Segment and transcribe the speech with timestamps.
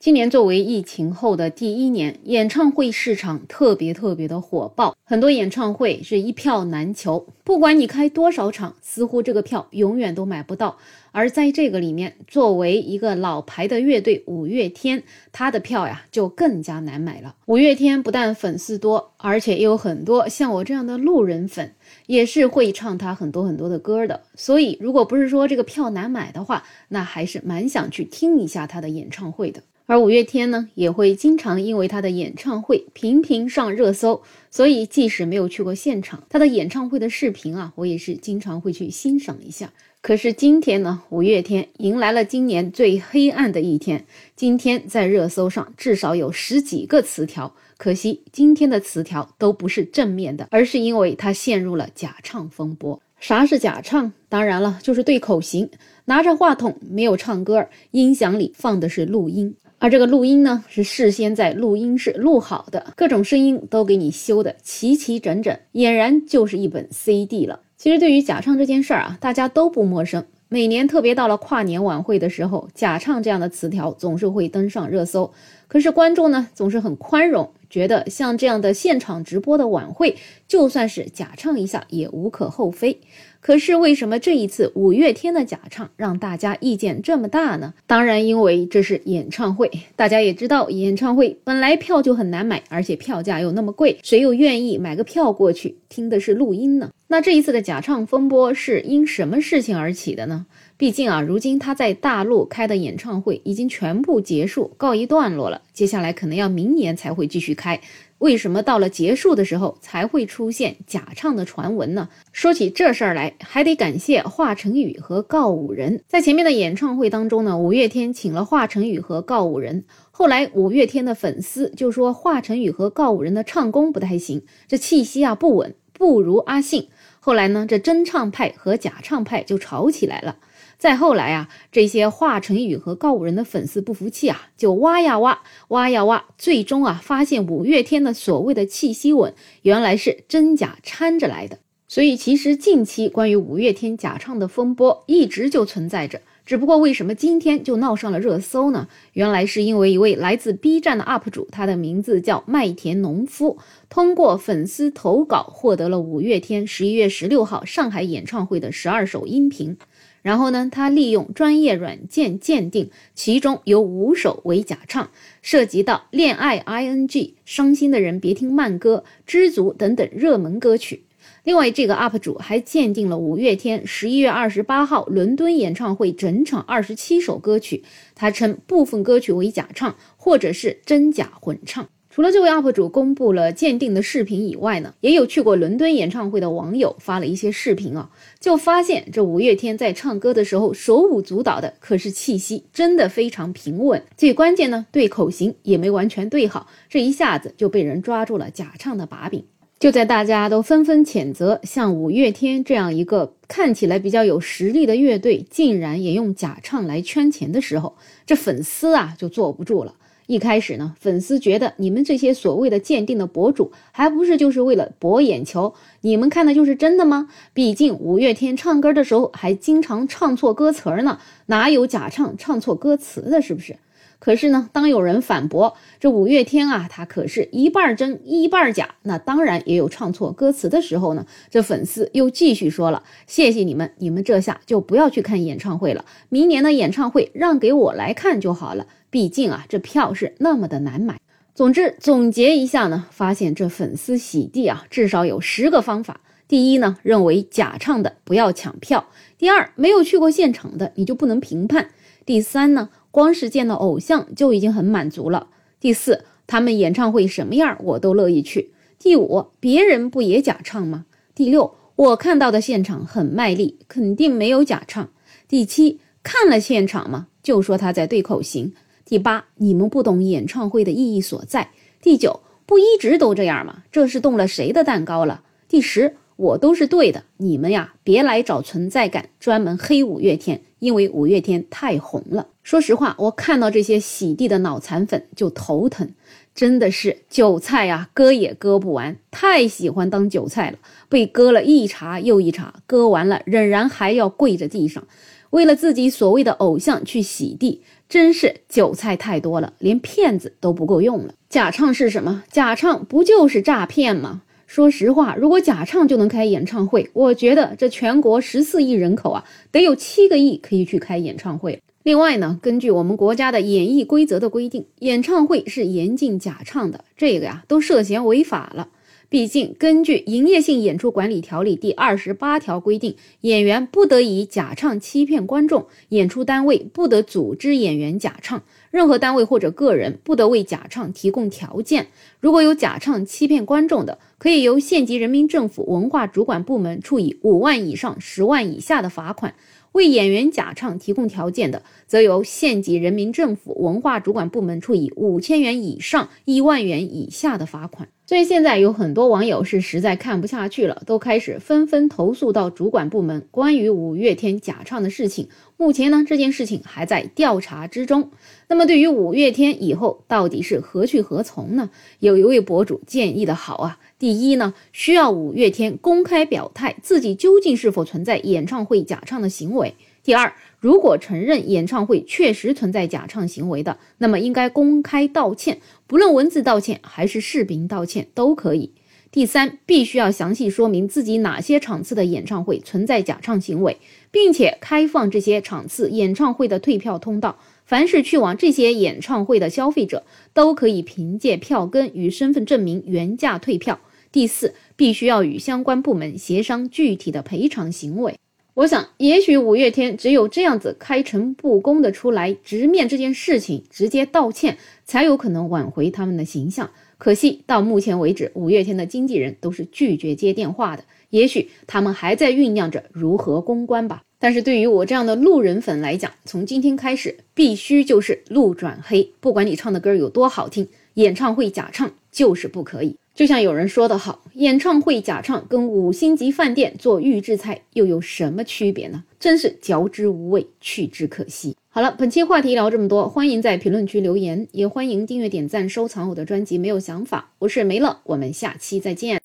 [0.00, 10.76] 今年作为疫情后的第一年，演唱会市场特别特别的火爆，很多演唱会是一票难求，不管你开多少场，似乎这个票永远都买不到。
[11.10, 17.34] 而在这个里面，作为一个老牌的乐队五月天，他的票呀就更加难买了。
[17.46, 21.74] 五月天不但粉丝多，而且也有很多像我这样的路人粉，
[22.06, 24.22] 也是会唱他很多很多的歌的。
[24.36, 29.60] 所以，如果不是说这个票难买的话，那还是蛮想去听一下他的演唱会的。
[29.88, 39.72] 而五月天呢，也会经常因为他的演唱会频频上热搜，所以即使没有去过现场，他的演唱会的视频啊，我也是经常会去欣赏一下。
[40.02, 44.04] 可是今天呢，五月天迎来了今年最黑暗的一天。
[44.36, 53.00] 今天在热搜上至少有十几个词条，可惜今天的词条都不是正面的，而是因为他陷入了假唱风波。
[53.18, 54.12] 啥是假唱？
[54.28, 55.70] 当然了，就是对口型，
[56.04, 59.56] 拿着话筒没有唱歌，音响里放的是录音。
[59.80, 67.60] 而这个录音呢，是事先在录音室录好的，各种声音都给你修的齐齐整整，俨然就是一本 CD 了。
[67.76, 70.24] 其实对于假唱这件事儿啊，大家都不陌生。
[70.48, 75.32] 每年特别到了跨年晚会的时候，假唱这样的词条总是会登上热搜。
[75.68, 80.16] 可是观众呢，总是很宽容，觉得像这样的现场直播的晚会，
[80.46, 82.98] 就算是假唱一下也无可厚非。
[83.40, 87.72] 可是为什么这一次五月天的假唱让大家意见这么大呢？
[87.86, 96.90] 当然，因为这是演唱会，大家也知道，演唱会本来票就很难买，而且票价又那么贵，谁又愿意买个票过去听的是录音呢？
[97.10, 100.44] 那这一次的假唱风波是因什么事情而起的呢？
[100.76, 107.80] 毕竟啊，如今他在大陆开的演唱会已经全部结束，告一段落了，接下来可能要明年才会继续开。
[108.18, 112.10] 为什么到了结束的时候才会出现假唱的传闻呢？
[112.30, 116.02] 说起这事儿来，还得感谢华晨宇和告五人。
[116.06, 119.84] 在前面的演唱会当中呢，五月天请了华晨宇和告五人。
[120.10, 126.88] 后来五月天的粉丝就说华晨宇和告五人的唱功不太行，这气息啊不稳，不如阿信。
[127.28, 130.38] 后来呢，这真唱派和假唱派就吵起来了。
[130.78, 141.58] 再后来啊，这些华晨宇和告五人的粉丝不服气啊，就挖呀挖，挖呀挖，最终啊，发现五月天的所谓的气息吻，原来是真假掺着来的。
[141.86, 148.88] 所以其实近期关于五月天假唱的风波一直就存在着，只不过为什么今天就闹上了热搜呢？
[149.12, 153.58] 原来是因为一位来自 B 站的 UP 主，他的名字叫麦田农夫，
[153.90, 159.76] 通过粉丝投稿获得了五月天十一月十六号上海演唱会的十二首音频。
[160.22, 165.10] 然后呢，他利用专业软件鉴定，其中有五首为假唱，
[165.42, 171.02] 涉及到恋爱、ing、伤心的人别听慢歌、知足等等热门歌曲。
[171.44, 177.82] 另外，这个 UP 主还鉴定了五月天十一月二十八号伦敦演唱会整场二十七首歌曲，
[178.14, 181.88] 他称部分歌曲为假唱，或者是真假混唱。
[182.10, 188.10] 除了这位 UP 主公布了鉴定的视频以外呢，也有去过伦敦演唱会的网友发了一些视频啊，
[188.40, 194.02] 就发现这五月天在唱歌的时候手舞足蹈的，可是气息真的非常平稳。
[194.16, 199.44] 最关键呢，对口型也没完全对好，这一下子就被人抓住了假唱的把柄。
[199.78, 207.94] 就在大家都纷纷谴责像五月天这样一个看起来比较有实力的乐队，竟然也用假唱来圈钱的时候，
[208.26, 209.94] 这粉丝啊就坐不住了。
[210.26, 215.72] 一开始呢，粉丝觉得你们这些所谓的鉴定的博主，还不是就是为了博眼球？
[216.00, 217.28] 你们看的就是真的吗？
[217.54, 223.40] 毕竟五月天唱歌的时候还经常唱错歌词呢，哪有假唱唱错歌词的？
[223.40, 223.76] 是不是？
[224.20, 231.24] 可是呢，当有人反驳这五月天啊，他可是一半真一半假，那当然也有唱错歌词的时候呢。
[231.48, 238.86] 这粉丝又继续说了：“谢谢你们，你们这下就不要去看演唱会了，明年的演唱会让给我来看就好了。
[239.08, 241.20] 毕竟啊，这票是那么的难买。”
[241.54, 246.20] 总之，总结一下呢，发现这粉丝洗地啊，至少有十个方法。
[246.48, 249.04] 第一呢，认为假唱的不要抢票；
[249.36, 251.84] 第二，没有去过现场的你就不能评判；
[252.26, 252.88] 第三呢。
[253.18, 255.48] 光是见到偶像就已经很满足了。
[255.80, 258.70] 第四，他们演唱会什么样我都乐意去。
[258.96, 261.04] 第五，别人不也假唱吗？
[261.34, 265.10] 第六，我看到的现场很卖力，肯定没有假唱。
[265.48, 267.26] 第七，看了现场吗？
[267.42, 268.72] 就说他在对口型。
[269.04, 271.72] 第八，你们不懂演唱会的意义所在。
[272.00, 273.82] 第九，不一直都这样吗？
[273.90, 275.42] 这是动了谁的蛋糕了？
[275.66, 276.14] 第十。
[276.36, 282.48] 我都是对的，你们呀，别来找存在感，专门黑五月天，因为五月天太红了。
[282.62, 286.10] 说实话，我看到这些洗地的脑残粉就头疼，
[286.54, 290.78] 真的是韭菜呀，割也割不完，太喜欢当韭菜了，
[291.08, 295.06] 被割了一茬又一茬，割完了仍然还要跪在地上，
[295.50, 301.34] 为了自己所谓的偶像去洗地，真是韭菜太多了，连骗子都不够用了。
[301.48, 302.44] 假唱是什么？
[302.50, 304.42] 假唱不就是诈骗吗？
[304.68, 309.42] 说实话，如果假唱就能开演唱会，我觉得这全国十四亿人口啊，
[309.72, 311.80] 得有七个亿可以去开演唱会。
[312.02, 318.88] 另外呢，根据我们国家的演艺规则的规定，演唱会是严禁假唱的，这个呀都涉嫌违法了。
[319.30, 332.06] 毕竟，根据《营业性演出管理条例》第二十八条规定，演员不得以假唱欺骗观众，演出单位不得组织演员假唱，任何单位或者个人不得为假唱提供条件。
[332.40, 339.54] 如果有假唱欺骗观众的，可以由县级人民政府文化主管部门处以五万以上十万以下的罚款。
[339.92, 348.08] 为演员假唱提供条件的，则由县级人民政府文化主管部门处以五千元以上一万元以下的罚款。
[348.26, 355.48] 所以现在有很多网友是实在看不下去了，都开始纷纷投诉到主管部门关于五月天假唱的事情。
[355.78, 358.30] 目前呢，这件事情还在调查之中。
[358.68, 361.88] 那么对于五月天以后到底是何去何从呢？
[362.18, 363.98] 有一位博主建议的好啊。
[364.18, 369.94] 第一呢，需要五月天公开表态自己究竟是否存在演唱会假唱的行为。
[370.24, 375.78] 第二，如果承认演唱会确实存在假唱行为的，那么应该公开道歉，
[376.08, 378.90] 不论文字道歉还是视频道歉都可以。
[379.30, 383.98] 第三，必须要详细说明自己哪些场次的演唱会存在假唱行为，
[384.30, 387.58] 并且开放这些场次演唱会的退票通道。
[387.84, 393.98] 凡是去往这些演唱会的消费者，都可以凭借票根与身份证明原价退票。
[394.30, 398.38] 第四，必须要与相关部门协商具体的赔偿行为。
[398.74, 406.88] 我想，也许五月天只有这样子开诚布公的出来直面这件事情，直接道歉，才有可能挽回他们的形象。
[407.16, 411.02] 可惜到目前为止，五月天的经纪人都是拒绝接电话的。
[411.30, 414.22] 也许他们还在酝酿着如何公关吧。
[414.38, 419.28] 但是对于我这样的路人粉来讲，从今天开始，必须就是路转黑。
[419.40, 420.86] 不管你唱的歌有多好听，
[421.18, 423.16] 演唱会假唱就是不可以。
[423.34, 429.24] 就像有人说的好，演唱会假唱跟五星级饭店做预制菜又有什么区别呢？
[429.40, 431.76] 真是嚼之无味，去之可惜。
[431.88, 436.78] 好了，本期话题聊这么多，欢迎在评论区留言，也欢迎订阅、点赞、收藏我的专辑。
[436.78, 439.36] 没有想法，我是梅乐，我们下期再见。